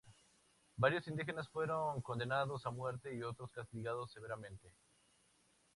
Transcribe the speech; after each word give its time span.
Varios 0.77 1.07
indígenas 1.07 1.47
fueron 1.49 2.01
condenados 2.01 2.65
a 2.65 2.71
muerte 2.71 3.13
y 3.13 3.21
otros 3.21 3.51
castigados 3.51 4.11
severamente. 4.11 4.73